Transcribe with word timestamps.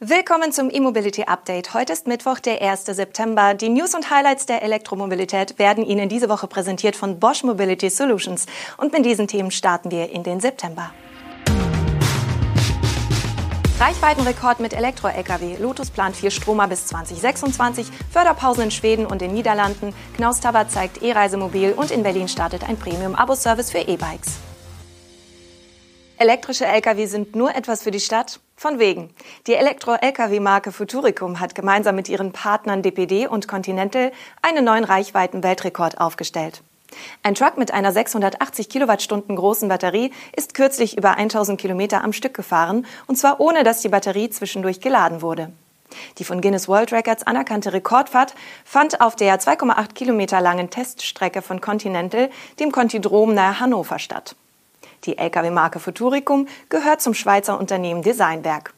Willkommen 0.00 0.52
zum 0.52 0.70
E-Mobility 0.70 1.24
Update. 1.24 1.74
Heute 1.74 1.92
ist 1.92 2.06
Mittwoch, 2.06 2.38
der 2.38 2.62
1. 2.62 2.84
September. 2.84 3.54
Die 3.54 3.68
News 3.68 3.96
und 3.96 4.10
Highlights 4.10 4.46
der 4.46 4.62
Elektromobilität 4.62 5.58
werden 5.58 5.84
Ihnen 5.84 6.08
diese 6.08 6.28
Woche 6.28 6.46
präsentiert 6.46 6.94
von 6.94 7.18
Bosch 7.18 7.42
Mobility 7.42 7.90
Solutions. 7.90 8.46
Und 8.76 8.92
mit 8.92 9.04
diesen 9.04 9.26
Themen 9.26 9.50
starten 9.50 9.90
wir 9.90 10.08
in 10.12 10.22
den 10.22 10.38
September. 10.38 10.92
Reichweitenrekord 13.80 14.60
mit 14.60 14.72
Elektro-Lkw. 14.72 15.56
Lotus 15.58 15.90
plant 15.90 16.14
vier 16.14 16.30
Stromer 16.30 16.68
bis 16.68 16.86
2026. 16.86 17.88
Förderpausen 18.12 18.62
in 18.62 18.70
Schweden 18.70 19.04
und 19.04 19.20
den 19.20 19.34
Niederlanden. 19.34 19.92
Knaus 20.14 20.38
Taber 20.38 20.68
zeigt 20.68 21.02
E-Reisemobil 21.02 21.72
und 21.72 21.90
in 21.90 22.04
Berlin 22.04 22.28
startet 22.28 22.62
ein 22.62 22.76
Premium-Abo-Service 22.76 23.72
für 23.72 23.78
E-Bikes. 23.78 24.36
Elektrische 26.18 26.66
Lkw 26.66 27.06
sind 27.06 27.34
nur 27.34 27.52
etwas 27.56 27.82
für 27.82 27.90
die 27.90 27.98
Stadt? 27.98 28.38
Von 28.58 28.80
wegen. 28.80 29.10
Die 29.46 29.54
Elektro-Lkw-Marke 29.54 30.72
Futuricum 30.72 31.38
hat 31.38 31.54
gemeinsam 31.54 31.94
mit 31.94 32.08
ihren 32.08 32.32
Partnern 32.32 32.82
DPD 32.82 33.28
und 33.28 33.46
Continental 33.46 34.10
einen 34.42 34.64
neuen 34.64 34.82
Reichweiten-Weltrekord 34.82 36.00
aufgestellt. 36.00 36.64
Ein 37.22 37.36
Truck 37.36 37.56
mit 37.56 37.72
einer 37.72 37.92
680 37.92 38.68
Kilowattstunden 38.68 39.36
großen 39.36 39.68
Batterie 39.68 40.10
ist 40.34 40.54
kürzlich 40.54 40.98
über 40.98 41.16
1000 41.16 41.60
Kilometer 41.60 42.02
am 42.02 42.12
Stück 42.12 42.34
gefahren, 42.34 42.84
und 43.06 43.14
zwar 43.14 43.38
ohne 43.38 43.62
dass 43.62 43.80
die 43.80 43.90
Batterie 43.90 44.28
zwischendurch 44.28 44.80
geladen 44.80 45.22
wurde. 45.22 45.52
Die 46.18 46.24
von 46.24 46.40
Guinness 46.40 46.66
World 46.66 46.90
Records 46.90 47.24
anerkannte 47.24 47.72
Rekordfahrt 47.72 48.34
fand 48.64 49.00
auf 49.00 49.14
der 49.14 49.38
2,8 49.38 49.94
Kilometer 49.94 50.40
langen 50.40 50.68
Teststrecke 50.68 51.42
von 51.42 51.60
Continental, 51.60 52.28
dem 52.58 52.72
Contidrom 52.72 53.34
nahe 53.34 53.60
Hannover 53.60 54.00
statt. 54.00 54.34
Die 55.04 55.18
Lkw-Marke 55.18 55.78
Futuricum 55.80 56.48
gehört 56.68 57.00
zum 57.00 57.14
Schweizer 57.14 57.58
Unternehmen 57.58 58.02
Designwerk. 58.02 58.74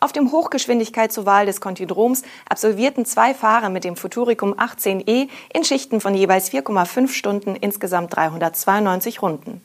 Auf 0.00 0.12
dem 0.12 0.30
Hochgeschwindigkeitsoval 0.30 1.46
des 1.46 1.60
Contidroms 1.60 2.22
absolvierten 2.48 3.04
zwei 3.04 3.34
Fahrer 3.34 3.70
mit 3.70 3.84
dem 3.84 3.96
Futuricum 3.96 4.54
18e 4.54 5.28
in 5.52 5.64
Schichten 5.64 6.00
von 6.00 6.14
jeweils 6.14 6.52
4,5 6.52 7.08
Stunden 7.08 7.56
insgesamt 7.56 8.14
392 8.14 9.22
Runden. 9.22 9.62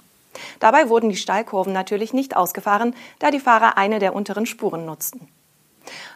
Dabei 0.59 0.89
wurden 0.89 1.09
die 1.09 1.17
Steilkurven 1.17 1.73
natürlich 1.73 2.13
nicht 2.13 2.35
ausgefahren, 2.35 2.95
da 3.19 3.31
die 3.31 3.39
Fahrer 3.39 3.77
eine 3.77 3.99
der 3.99 4.15
unteren 4.15 4.45
Spuren 4.45 4.85
nutzten. 4.85 5.27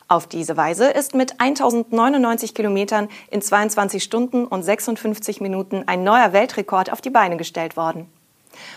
Auf 0.07 0.27
diese 0.27 0.55
Weise 0.57 0.89
ist 0.89 1.15
mit 1.15 1.39
1099 1.39 2.53
Kilometern 2.53 3.09
in 3.31 3.41
22 3.41 4.03
Stunden 4.03 4.45
und 4.45 4.61
56 4.61 5.41
Minuten 5.41 5.83
ein 5.87 6.03
neuer 6.03 6.33
Weltrekord 6.33 6.91
auf 6.91 7.01
die 7.01 7.09
Beine 7.09 7.37
gestellt 7.37 7.75
worden. 7.75 8.11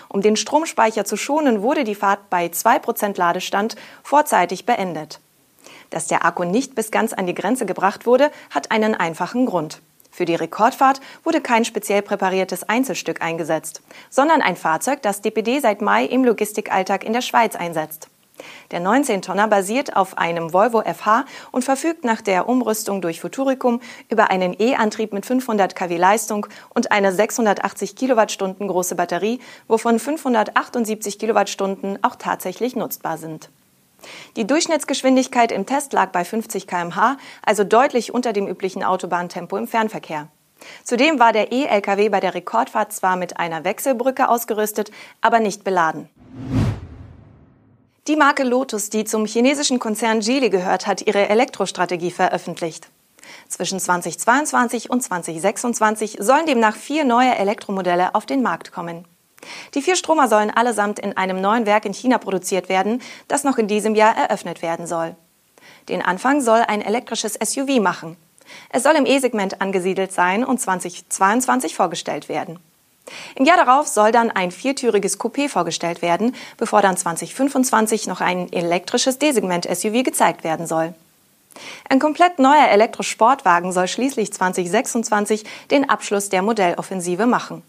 Um 0.09 0.23
den 0.23 0.37
Stromspeicher 0.37 1.05
zu 1.05 1.17
schonen, 1.17 1.63
wurde 1.63 1.85
die 1.85 1.95
Fahrt 1.95 2.31
bei 2.31 2.47
2% 2.47 3.19
Ladestand 3.19 3.77
vorzeitig 4.03 4.67
beendet. 4.67 5.21
Dass 5.91 6.07
der 6.07 6.25
Akku 6.25 6.45
nicht 6.45 6.75
bis 6.75 6.91
ganz 6.91 7.13
an 7.13 7.27
die 7.27 7.35
Grenze 7.35 7.67
gebracht 7.67 8.07
wurde, 8.07 8.31
hat 8.51 8.71
einen 8.71 8.95
einfachen 8.95 9.47
Grund. 9.47 9.81
Für 10.11 10.25
die 10.25 10.35
Rekordfahrt 10.35 11.01
wurde 11.25 11.43
kein 11.43 11.65
speziell 11.65 12.01
präpariertes 12.01 12.69
Einzelstück 12.69 13.21
eingesetzt, 13.21 13.83
sondern 14.09 14.41
ein 14.41 14.57
Fahrzeug, 14.57 15.03
das 15.03 15.21
DPD 15.21 15.61
seit 15.61 15.83
Mai 15.83 16.07
im 16.07 16.25
Logistikalltag 16.25 17.05
in 17.05 17.13
der 17.13 17.21
Schweiz 17.21 17.55
einsetzt. 17.55 18.09
Der 18.71 18.81
19-Tonner 18.81 19.49
basiert 19.49 19.97
auf 19.97 20.19
einem 20.19 20.53
Volvo 20.53 20.83
FH 20.83 21.25
und 21.53 21.65
verfügt 21.65 22.05
nach 22.05 22.21
der 22.21 22.49
Umrüstung 22.49 23.01
durch 23.01 23.21
Futuricum 23.21 23.81
über 24.09 24.31
einen 24.31 24.55
E-Antrieb 24.59 25.13
mit 25.13 25.27
500 25.27 25.75
kW 25.75 25.97
Leistung 25.97 26.47
und 26.75 26.93
eine 26.93 27.13
680 27.13 27.97
Kilowattstunden 27.97 28.69
große 28.69 28.95
Batterie, 28.95 29.41
wovon 29.69 29.99
578 29.99 31.19
Kilowattstunden 31.19 31.99
auch 32.03 32.17
tatsächlich 32.17 32.77
nutzbar 32.77 33.19
sind. 33.19 33.51
Die 34.37 34.47
Durchschnittsgeschwindigkeit 34.47 35.53
im 35.53 35.67
Test 35.67 35.93
lag 35.93 36.11
bei 36.11 36.25
50 36.25 36.67
km/h, 36.67 37.17
also 37.45 37.65
deutlich 37.65 38.13
unter 38.13 38.33
dem 38.33 38.47
üblichen 38.47 38.85
Autobahntempo 38.85 39.57
im 39.57 39.67
Fernverkehr. 39.67 40.29
Zudem 40.85 41.19
war 41.19 41.33
der 41.33 41.53
E-Lkw 41.53 42.09
bei 42.09 42.21
der 42.21 42.35
Rekordfahrt 42.35 42.93
zwar 42.93 43.17
mit 43.17 43.39
einer 43.39 43.65
Wechselbrücke 43.65 44.29
ausgerüstet, 44.29 44.91
aber 45.21 45.41
nicht 45.41 45.65
beladen. 45.65 46.09
Die 48.09 48.15
Marke 48.15 48.45
Lotus, 48.45 48.89
die 48.89 49.05
zum 49.05 49.27
chinesischen 49.27 49.81
Konzern 49.81 50.21
Geely 50.21 50.49
gehört, 50.49 50.87
hat 50.87 51.03
ihre 51.03 51.29
Elektrostrategie 51.29 52.13
veröffentlicht. 52.13 52.89
Zwischen 53.49 53.81
2022 53.81 54.91
und 54.91 55.03
2026 55.03 56.19
sollen 56.21 56.47
demnach 56.47 56.77
vier 56.77 57.05
neue 57.05 57.35
Elektromodelle 57.35 58.15
auf 58.15 58.25
den 58.25 58.43
Markt 58.43 58.71
kommen. 58.71 59.07
Die 59.75 59.83
vier 59.83 59.97
Stromer 59.97 60.29
sollen 60.29 60.53
allesamt 60.53 61.01
in 61.01 61.17
einem 61.17 61.41
neuen 61.41 61.67
Werk 61.67 61.85
in 61.85 61.95
China 61.95 62.19
produziert 62.19 62.69
werden, 62.69 63.03
das 63.27 63.43
noch 63.43 63.59
in 63.59 63.67
diesem 63.67 63.97
Jahr 63.97 64.17
eröffnet 64.17 64.63
werden 64.63 64.87
soll. 64.87 65.17
Den 65.89 66.01
Anfang 66.01 66.41
soll 66.41 66.61
ein 66.61 66.83
elektrisches 66.83 67.35
SUV 67.35 67.81
machen. 67.81 68.17
Es 68.71 68.85
soll 68.85 68.95
im 68.95 69.07
E-Segment 69.07 69.61
angesiedelt 69.61 70.13
sein 70.13 70.45
und 70.45 70.61
2022 70.61 71.75
vorgestellt 71.75 72.29
werden. 72.29 72.61
Im 73.37 73.45
Jahr 73.45 73.57
darauf 73.57 73.87
soll 73.87 74.13
dann 74.13 74.31
ein 74.31 74.51
viertüriges 74.51 75.21
Coupé 75.21 75.49
vorgestellt 75.49 76.03
werden, 76.03 76.35
bevor 76.57 76.83
dann 76.83 76.97
2025 76.97 78.07
noch 78.07 78.21
ein 78.21 78.53
elektrisches 78.53 79.19
D-Segment-SUV 79.19 80.03
gezeigt 80.03 80.45
werden 80.45 80.67
soll. 80.67 80.95
Ein 81.89 81.99
komplett 81.99 82.39
neuer 82.39 82.69
Elektrosportwagen 82.69 83.73
soll 83.73 83.89
schließlich 83.89 84.33
2026 84.33 85.45
den 85.71 85.89
Abschluss 85.89 86.29
der 86.29 86.43
Modelloffensive 86.43 87.27
machen. 87.27 87.63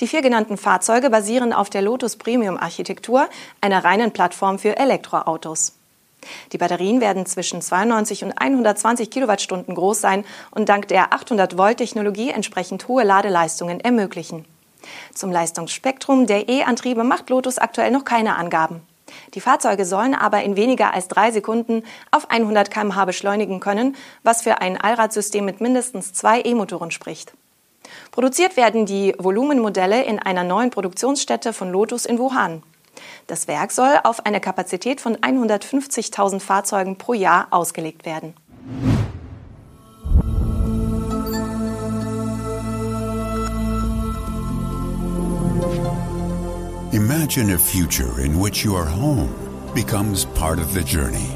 Die 0.00 0.06
vier 0.06 0.22
genannten 0.22 0.56
Fahrzeuge 0.56 1.10
basieren 1.10 1.52
auf 1.52 1.70
der 1.70 1.82
Lotus 1.82 2.16
Premium 2.16 2.56
Architektur, 2.58 3.28
einer 3.60 3.84
reinen 3.84 4.12
Plattform 4.12 4.58
für 4.58 4.76
Elektroautos. 4.76 5.72
Die 6.52 6.58
Batterien 6.58 7.00
werden 7.00 7.26
zwischen 7.26 7.60
92 7.62 8.24
und 8.24 8.32
120 8.32 9.10
Kilowattstunden 9.10 9.74
groß 9.74 10.00
sein 10.00 10.24
und 10.50 10.68
dank 10.68 10.88
der 10.88 11.12
800 11.12 11.58
Volt 11.58 11.78
Technologie 11.78 12.30
entsprechend 12.30 12.86
hohe 12.86 13.02
Ladeleistungen 13.02 13.80
ermöglichen. 13.80 14.44
Zum 15.14 15.30
Leistungsspektrum 15.30 16.26
der 16.26 16.48
E-Antriebe 16.48 17.04
macht 17.04 17.30
Lotus 17.30 17.58
aktuell 17.58 17.90
noch 17.90 18.04
keine 18.04 18.36
Angaben. 18.36 18.82
Die 19.34 19.40
Fahrzeuge 19.40 19.84
sollen 19.84 20.14
aber 20.14 20.42
in 20.42 20.56
weniger 20.56 20.94
als 20.94 21.08
drei 21.08 21.30
Sekunden 21.30 21.84
auf 22.10 22.30
100 22.30 22.70
km/h 22.70 23.04
beschleunigen 23.04 23.60
können, 23.60 23.96
was 24.22 24.42
für 24.42 24.60
ein 24.60 24.80
Allradsystem 24.80 25.44
mit 25.44 25.60
mindestens 25.60 26.12
zwei 26.12 26.40
E-Motoren 26.40 26.90
spricht. 26.90 27.32
Produziert 28.10 28.56
werden 28.56 28.86
die 28.86 29.14
Volumenmodelle 29.18 30.02
in 30.04 30.18
einer 30.18 30.44
neuen 30.44 30.70
Produktionsstätte 30.70 31.52
von 31.52 31.70
Lotus 31.70 32.06
in 32.06 32.18
Wuhan. 32.18 32.62
Das 33.26 33.48
Werk 33.48 33.72
soll 33.72 33.98
auf 34.04 34.26
eine 34.26 34.40
Kapazität 34.40 35.00
von 35.00 35.16
150.000 35.16 36.40
Fahrzeugen 36.40 36.98
pro 36.98 37.14
Jahr 37.14 37.48
ausgelegt 37.50 38.04
werden. 38.04 38.34
Imagine 47.04 47.50
a 47.50 47.58
future 47.58 48.20
in 48.20 48.38
which 48.38 48.64
your 48.64 48.84
home 48.84 49.34
becomes 49.74 50.24
part 50.24 50.60
of 50.60 50.72
the 50.72 50.84
journey. 50.84 51.32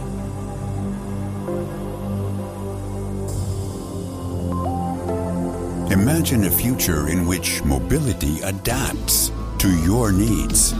Imagine 5.92 6.44
a 6.44 6.50
future 6.52 7.08
in 7.08 7.26
which 7.26 7.64
mobility 7.64 8.40
adapts 8.42 9.32
to 9.58 9.68
your 9.82 10.12
needs. 10.12 10.70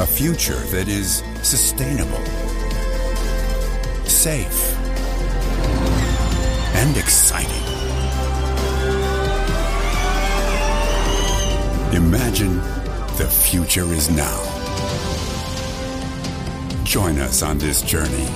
A 0.00 0.06
future 0.06 0.60
that 0.74 0.86
is 0.86 1.22
sustainable, 1.42 2.24
safe, 4.04 4.76
and 6.76 6.94
exciting. 6.98 7.59
Imagine 11.92 12.60
the 13.16 13.26
future 13.26 13.92
is 13.92 14.08
now. 14.10 14.40
Join 16.84 17.18
us 17.18 17.42
on 17.42 17.58
this 17.58 17.82
journey. 17.82 18.28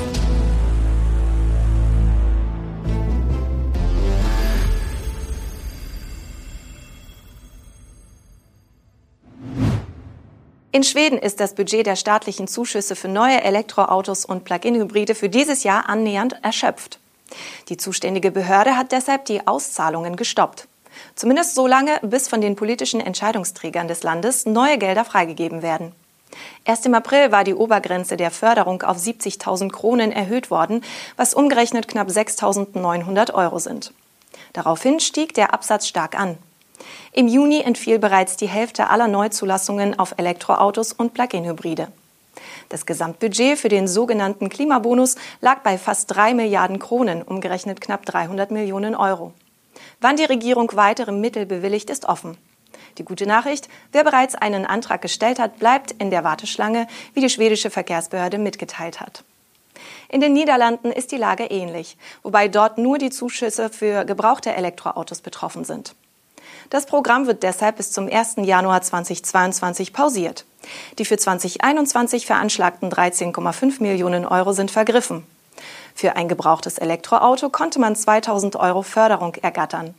In 10.73 10.83
Schweden 10.83 11.19
ist 11.19 11.39
das 11.39 11.55
Budget 11.55 11.87
der 11.87 11.95
staatlichen 11.95 12.49
Zuschüsse 12.49 12.97
für 12.97 13.07
neue 13.07 13.41
Elektroautos 13.41 14.25
und 14.25 14.43
Plug-in-Hybride 14.43 15.15
für 15.15 15.29
dieses 15.29 15.63
Jahr 15.63 15.89
annähernd 15.89 16.35
erschöpft. 16.43 16.99
Die 17.69 17.77
zuständige 17.77 18.33
Behörde 18.33 18.77
hat 18.77 18.91
deshalb 18.91 19.27
die 19.27 19.47
Auszahlungen 19.47 20.17
gestoppt. 20.17 20.67
Zumindest 21.15 21.55
so 21.55 21.67
lange, 21.67 21.99
bis 22.03 22.29
von 22.29 22.41
den 22.41 22.57
politischen 22.57 23.01
Entscheidungsträgern 23.01 23.89
des 23.89 24.03
Landes 24.03 24.47
neue 24.47 24.79
Gelder 24.79 25.05
freigegeben 25.05 25.63
werden. 25.63 25.93
Erst 26.65 26.87
im 26.87 26.95
April 26.95 27.31
war 27.31 27.45
die 27.45 27.55
Obergrenze 27.55 28.17
der 28.17 28.31
Förderung 28.31 28.83
auf 28.83 28.97
70.000 28.97 29.71
Kronen 29.71 30.13
erhöht 30.13 30.51
worden, 30.51 30.83
was 31.17 31.35
umgerechnet 31.35 31.89
knapp 31.89 32.09
6.900 32.09 33.35
Euro 33.35 33.59
sind. 33.59 33.93
Daraufhin 34.53 35.01
stieg 35.01 35.35
der 35.35 35.53
Absatz 35.55 35.87
stark 35.87 36.19
an. 36.19 36.39
Im 37.13 37.29
Juni 37.29 37.61
entfiel 37.61 37.99
bereits 37.99 38.37
die 38.37 38.49
Hälfte 38.49 38.91
aller 38.91 39.09
Neuzulassungen 39.09 39.99
auf 39.99 40.15
Elektroautos 40.17 40.93
und 40.93 41.15
Plug-in-Hybride. 41.15 41.89
Das 42.69 42.87
Gesamtbudget 42.87 43.59
für 43.59 43.69
den 43.69 43.87
sogenannten 43.87 44.49
Klimabonus 44.49 45.17
lag 45.41 45.61
bei 45.61 45.79
fast 45.79 46.15
drei 46.15 46.35
Milliarden 46.35 46.79
Kronen, 46.79 47.23
umgerechnet 47.23 47.81
knapp 47.81 48.05
300 48.07 48.51
Millionen 48.51 48.97
Euro. 48.97 49.33
Wann 50.01 50.17
die 50.17 50.25
Regierung 50.25 50.71
weitere 50.75 51.13
Mittel 51.13 51.47
bewilligt, 51.47 51.91
ist 51.91 52.07
offen. 52.07 52.37
Die 52.99 53.05
gute 53.05 53.27
Nachricht, 53.27 53.69
wer 53.93 54.05
bereits 54.05 54.35
einen 54.35 54.67
Antrag 54.67 55.03
gestellt 55.03 55.39
hat, 55.39 55.59
bleibt 55.59 55.93
in 55.93 56.11
der 56.11 56.25
Warteschlange, 56.25 56.87
wie 57.13 57.21
die 57.21 57.31
schwedische 57.31 57.71
Verkehrsbehörde 57.71 58.39
mitgeteilt 58.39 59.01
hat. 59.01 59.25
In 60.09 60.21
den 60.21 60.33
Niederlanden 60.33 60.93
ist 60.93 61.11
die 61.11 61.17
Lage 61.17 61.45
ähnlich, 61.45 61.97
wobei 62.23 62.47
dort 62.49 62.79
nur 62.79 62.99
die 62.99 63.11
Zuschüsse 63.11 63.69
für 63.69 64.05
gebrauchte 64.05 64.55
Elektroautos 64.55 65.21
betroffen 65.21 65.65
sind. 65.65 65.95
Das 66.71 66.87
Programm 66.87 67.27
wird 67.27 67.43
deshalb 67.43 67.77
bis 67.77 67.91
zum 67.91 68.09
1. 68.09 68.37
Januar 68.39 68.81
2022 68.83 69.93
pausiert. 69.93 70.45
Die 70.99 71.05
für 71.05 71.19
2021 71.19 72.27
veranschlagten 72.27 72.91
13,5 72.91 73.83
Millionen 73.83 74.25
Euro 74.25 74.53
sind 74.53 74.71
vergriffen. 74.71 75.27
Für 75.95 76.17
ein 76.17 76.29
gebrauchtes 76.29 76.79
Elektroauto 76.79 77.51
konnte 77.51 77.79
man 77.79 77.95
2000 77.95 78.57
Euro 78.57 78.83
Förderung 78.83 79.35
ergattern. 79.37 79.95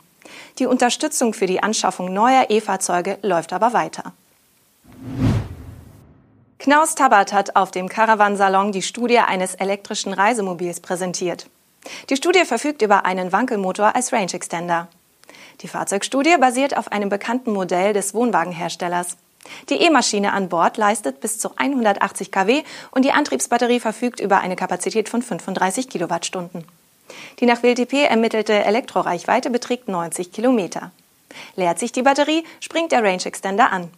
Die 0.58 0.66
Unterstützung 0.66 1.32
für 1.34 1.46
die 1.46 1.62
Anschaffung 1.62 2.12
neuer 2.12 2.46
E-Fahrzeuge 2.48 3.18
läuft 3.22 3.52
aber 3.52 3.72
weiter. 3.72 4.12
Knaus 6.58 6.94
Tabbert 6.94 7.32
hat 7.32 7.54
auf 7.54 7.70
dem 7.70 7.88
Caravan-Salon 7.88 8.72
die 8.72 8.82
Studie 8.82 9.18
eines 9.18 9.54
elektrischen 9.54 10.12
Reisemobils 10.12 10.80
präsentiert. 10.80 11.46
Die 12.10 12.16
Studie 12.16 12.44
verfügt 12.44 12.82
über 12.82 13.04
einen 13.04 13.30
Wankelmotor 13.32 13.94
als 13.94 14.12
Range 14.12 14.32
Extender. 14.32 14.88
Die 15.60 15.68
Fahrzeugstudie 15.68 16.36
basiert 16.38 16.76
auf 16.76 16.90
einem 16.90 17.08
bekannten 17.08 17.52
Modell 17.52 17.92
des 17.92 18.14
Wohnwagenherstellers. 18.14 19.16
Die 19.68 19.76
E-Maschine 19.82 20.32
an 20.32 20.48
Bord 20.48 20.76
leistet 20.76 21.20
bis 21.20 21.38
zu 21.38 21.50
180 21.56 22.30
kW 22.30 22.62
und 22.90 23.04
die 23.04 23.12
Antriebsbatterie 23.12 23.80
verfügt 23.80 24.20
über 24.20 24.40
eine 24.40 24.56
Kapazität 24.56 25.08
von 25.08 25.22
35 25.22 25.88
Kilowattstunden. 25.88 26.64
Die 27.40 27.46
nach 27.46 27.62
WLTP 27.62 28.04
ermittelte 28.04 28.52
Elektroreichweite 28.64 29.50
beträgt 29.50 29.88
90 29.88 30.32
Kilometer. 30.32 30.90
Leert 31.54 31.78
sich 31.78 31.92
die 31.92 32.02
Batterie, 32.02 32.44
springt 32.60 32.92
der 32.92 33.02
Range 33.02 33.24
Extender 33.24 33.72
an. 33.72 33.90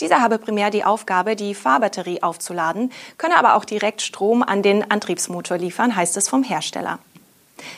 Dieser 0.00 0.20
habe 0.20 0.38
primär 0.38 0.70
die 0.70 0.84
Aufgabe, 0.84 1.36
die 1.36 1.54
Fahrbatterie 1.54 2.22
aufzuladen, 2.22 2.90
könne 3.18 3.36
aber 3.36 3.54
auch 3.54 3.64
direkt 3.64 4.02
Strom 4.02 4.42
an 4.42 4.62
den 4.62 4.90
Antriebsmotor 4.90 5.58
liefern, 5.58 5.94
heißt 5.94 6.16
es 6.16 6.28
vom 6.28 6.42
Hersteller. 6.42 6.98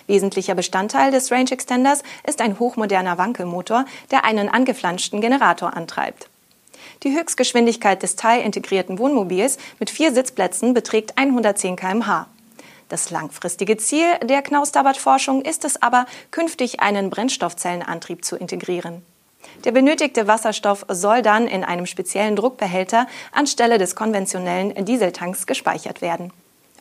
Wesentlicher 0.06 0.54
Bestandteil 0.54 1.10
des 1.10 1.30
Range 1.30 1.50
Extenders 1.50 2.02
ist 2.26 2.40
ein 2.40 2.58
hochmoderner 2.58 3.18
Wankelmotor, 3.18 3.84
der 4.10 4.24
einen 4.24 4.48
angeflanschten 4.48 5.20
Generator 5.20 5.76
antreibt. 5.76 6.28
Die 7.02 7.16
Höchstgeschwindigkeit 7.16 8.02
des 8.02 8.16
teilintegrierten 8.16 8.98
Wohnmobils 8.98 9.58
mit 9.78 9.90
vier 9.90 10.12
Sitzplätzen 10.12 10.74
beträgt 10.74 11.18
110 11.18 11.76
km/h. 11.76 12.28
Das 12.88 13.10
langfristige 13.10 13.76
Ziel 13.76 14.06
der 14.22 14.42
Knaus-Tabbert-Forschung 14.42 15.42
ist 15.42 15.64
es 15.64 15.82
aber, 15.82 16.06
künftig 16.30 16.80
einen 16.80 17.10
Brennstoffzellenantrieb 17.10 18.24
zu 18.24 18.36
integrieren. 18.36 19.02
Der 19.64 19.72
benötigte 19.72 20.26
Wasserstoff 20.26 20.84
soll 20.88 21.22
dann 21.22 21.46
in 21.46 21.64
einem 21.64 21.86
speziellen 21.86 22.36
Druckbehälter 22.36 23.06
anstelle 23.32 23.78
des 23.78 23.96
konventionellen 23.96 24.84
Dieseltanks 24.84 25.46
gespeichert 25.46 26.02
werden. 26.02 26.32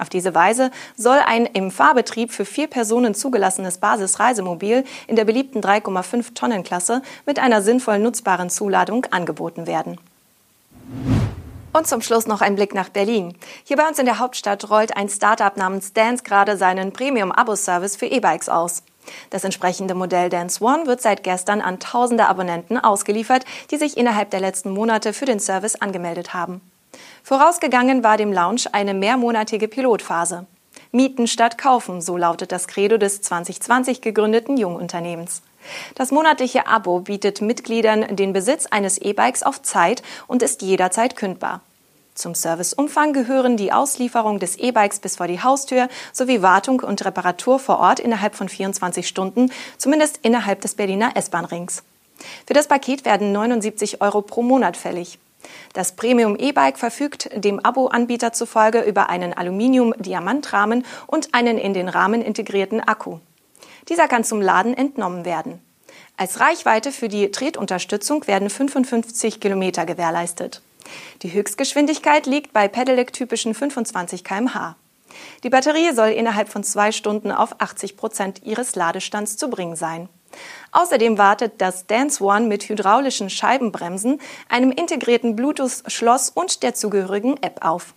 Auf 0.04 0.10
diese 0.10 0.36
Weise 0.36 0.70
soll 0.98 1.20
ein 1.26 1.46
im 1.46 1.72
Fahrbetrieb 1.72 2.34
für 2.34 2.44
vier 2.44 2.68
Personen 2.68 3.16
zugelassenes 3.16 3.78
Basisreisemobil 3.78 4.84
in 5.08 5.16
der 5.16 5.24
beliebten 5.24 5.62
3,5 5.62 6.34
Tonnen 6.34 6.64
Klasse 6.64 7.02
mit 7.26 7.40
einer 7.40 7.62
sinnvoll 7.62 8.00
nutzbaren 8.00 8.50
Zuladung 8.50 9.06
angeboten 9.12 9.66
werden. 9.66 9.98
Und 11.72 11.88
zum 11.88 12.02
Schluss 12.02 12.28
noch 12.28 12.42
ein 12.42 12.56
Blick 12.56 12.76
nach 12.76 12.90
Berlin. 12.90 13.34
Hier 13.64 13.78
bei 13.78 13.88
uns 13.88 13.98
in 13.98 14.06
der 14.06 14.20
Hauptstadt 14.20 14.70
rollt 14.70 14.98
ein 14.98 15.08
Startup 15.08 15.56
namens 15.56 15.94
Dance 15.94 16.22
gerade 16.26 16.58
seinen 16.58 16.92
Premium-Abo-Service 16.92 17.96
für 17.96 18.08
E-Bikes 18.08 18.50
aus. 18.50 18.84
Das 19.30 19.46
entsprechende 19.46 19.96
Modell 19.96 20.28
Dance 20.30 20.62
One 20.62 20.86
wird 20.86 21.02
seit 21.02 21.24
gestern 21.24 21.62
an 21.62 21.80
tausende 21.80 22.28
Abonnenten 22.28 22.78
ausgeliefert, 22.78 23.46
die 23.72 23.78
sich 23.78 23.96
innerhalb 23.96 24.32
der 24.32 24.42
letzten 24.42 24.72
Monate 24.72 25.14
für 25.14 25.26
den 25.26 25.40
Service 25.40 25.76
angemeldet 25.76 26.34
haben. 26.34 26.60
Vorausgegangen 27.24 28.04
war 28.04 28.18
dem 28.18 28.34
Launch 28.34 28.74
eine 28.74 28.94
mehrmonatige 28.94 29.68
Pilotphase. 29.68 30.46
Mieten 30.92 31.28
statt 31.28 31.58
kaufen, 31.58 32.02
so 32.02 32.18
lautet 32.18 32.52
das 32.52 32.68
Credo 32.68 32.98
des 32.98 33.22
2020 33.22 34.02
gegründeten 34.02 34.58
Jungunternehmens. 34.58 35.42
Das 35.96 36.12
monatliche 36.12 36.68
Abo 36.68 37.00
bietet 37.00 37.42
Mitgliedern 37.42 38.16
den 38.16 38.34
Besitz 38.34 38.68
eines 38.68 38.98
E-Bikes 38.98 39.44
auf 39.44 39.62
Zeit 39.62 40.04
und 40.28 40.44
ist 40.44 40.62
jederzeit 40.62 41.16
kündbar. 41.16 41.62
Zum 42.16 42.36
Serviceumfang 42.36 43.14
gehören 43.14 43.58
die 43.58 43.72
Auslieferung 43.72 44.38
des 44.38 44.56
E-Bikes 44.58 45.00
bis 45.00 45.16
vor 45.16 45.28
die 45.28 45.42
Haustür 45.42 45.88
sowie 46.12 46.44
Wartung 46.44 46.82
und 46.82 47.04
Reparatur 47.04 47.58
vor 47.58 47.80
Ort 47.80 48.00
innerhalb 48.00 48.36
von 48.36 48.50
24 48.50 49.08
Stunden, 49.08 49.52
zumindest 49.78 50.20
innerhalb 50.22 50.62
des 50.62 50.76
Berliner 50.76 51.16
S-Bahn-Rings. 51.16 51.82
Für 52.46 52.54
das 52.54 52.68
Paket 52.68 53.04
werden 53.04 53.32
79 53.32 54.02
Euro 54.02 54.22
pro 54.22 54.44
Monat 54.44 54.78
fällig. 54.78 55.18
Das 55.74 55.96
Premium 55.96 56.36
E-Bike 56.36 56.78
verfügt 56.78 57.30
dem 57.34 57.60
Abo-Anbieter 57.60 58.34
zufolge 58.34 58.82
über 58.82 59.10
einen 59.10 59.34
Aluminium-Diamantrahmen 59.34 60.86
und 61.08 61.34
einen 61.34 61.58
in 61.58 61.74
den 61.74 61.90
Rahmen 61.90 62.22
integrierten 62.22 62.80
Akku. 62.80 63.20
Dieser 63.90 64.08
kann 64.08 64.24
zum 64.24 64.42
Laden 64.42 64.74
entnommen 64.74 65.26
werden. 65.26 65.62
Als 66.16 66.40
Reichweite 66.40 66.92
für 66.92 67.10
die 67.10 67.32
Tretunterstützung 67.32 68.28
werden 68.28 68.50
55 68.50 69.40
Kilometer 69.40 69.86
gewährleistet. 69.86 70.62
Die 71.22 71.34
Höchstgeschwindigkeit 71.34 72.26
liegt 72.26 72.54
bei 72.54 72.68
Pedelec-typischen 72.68 73.54
25 73.56 74.24
kmh. 74.24 74.76
Die 75.44 75.50
Batterie 75.50 75.94
soll 75.94 76.10
innerhalb 76.10 76.50
von 76.50 76.64
zwei 76.64 76.92
Stunden 76.92 77.32
auf 77.32 77.60
80 77.60 77.98
Prozent 77.98 78.44
ihres 78.44 78.76
Ladestands 78.76 79.38
zu 79.38 79.50
bringen 79.50 79.76
sein. 79.76 80.10
Außerdem 80.72 81.18
wartet 81.18 81.54
das 81.60 81.86
Dance 81.88 82.24
One 82.24 82.48
mit 82.48 82.70
hydraulischen 82.70 83.30
Scheibenbremsen, 83.30 84.20
einem 84.50 84.72
integrierten 84.72 85.36
Bluetooth-Schloss 85.36 86.30
und 86.30 86.64
der 86.64 86.74
zugehörigen 86.74 87.42
App 87.42 87.64
auf. 87.64 87.94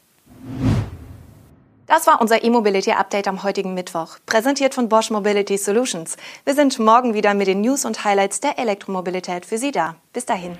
Das 1.86 2.06
war 2.08 2.20
unser 2.20 2.42
E-Mobility-Update 2.42 3.28
am 3.28 3.44
heutigen 3.44 3.74
Mittwoch, 3.74 4.18
präsentiert 4.26 4.74
von 4.74 4.88
Bosch 4.88 5.10
Mobility 5.10 5.56
Solutions. 5.56 6.16
Wir 6.44 6.54
sind 6.54 6.78
morgen 6.80 7.14
wieder 7.14 7.32
mit 7.32 7.46
den 7.46 7.60
News 7.60 7.84
und 7.84 8.04
Highlights 8.04 8.40
der 8.40 8.58
Elektromobilität 8.58 9.46
für 9.46 9.56
Sie 9.56 9.70
da. 9.70 9.94
Bis 10.12 10.26
dahin. 10.26 10.58